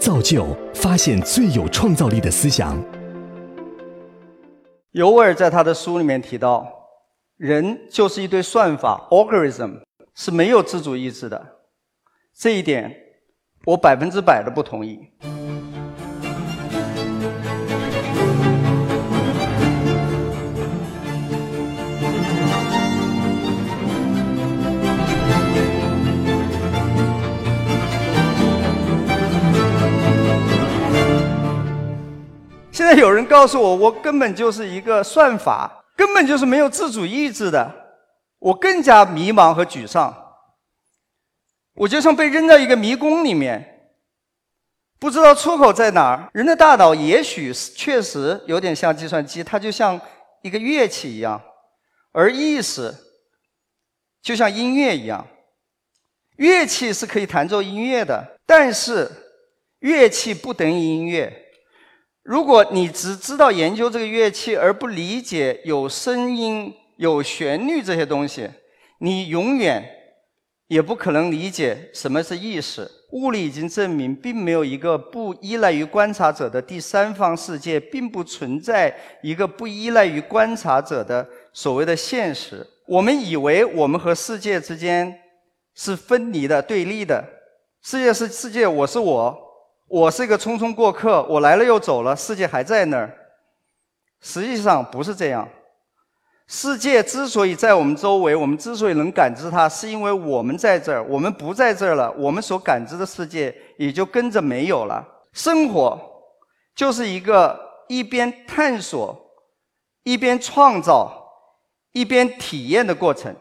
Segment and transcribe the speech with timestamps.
[0.00, 2.82] 造就发现最有创造力的思想。
[4.92, 6.66] 尤尔在他的书里面提到，
[7.36, 9.82] 人就是一堆算法 （algorithm），
[10.14, 11.58] 是没有自主意志的。
[12.34, 12.90] 这一点，
[13.66, 14.98] 我百分之百的不同意。
[32.80, 37.70] 现在有人告诉我，我根本就是一个算法，根本就是没有自主意志的，
[38.38, 40.16] 我更加迷茫和沮丧。
[41.74, 43.92] 我就像被扔到一个迷宫里面，
[44.98, 46.30] 不知道出口在哪儿。
[46.32, 50.00] 人的大脑也许确实有点像计算机，它就像
[50.40, 51.38] 一个乐器一样，
[52.12, 52.94] 而意识
[54.22, 55.26] 就像音乐一样。
[56.36, 59.06] 乐器是可以弹奏音乐的，但是
[59.80, 61.39] 乐器不等于音乐。
[62.30, 68.48] 如果你只知道研究这个乐器，而不理解有声音、有旋律这些东西，
[69.00, 69.84] 你永远
[70.68, 72.88] 也不可能理解什么是意识。
[73.10, 82.64] 物理已经证明，并没有一个不依赖于观察者的第三方世界，并不存在一个不依赖于观察者的所谓的现实。
[82.86, 85.12] 我们以为我们和世界之间
[85.74, 87.24] 是分离的、对立的。
[87.82, 89.49] 世界是世界，我是我。
[89.90, 93.12] 我是一个匆匆过客，我来了又走了，世界还在那儿。
[94.20, 95.48] 实际上不是这样。
[96.46, 101.02] 世界之所以在我们周围，我们之所以能感知它，是因为我们在这儿。
[101.02, 105.04] 我们不在这儿了，我们所感知的世界也就跟着没有了。
[105.32, 106.00] 生活
[106.76, 109.20] 就是一个一边探索、
[110.04, 111.12] 一边创造、
[111.90, 113.34] 一边体验的过程。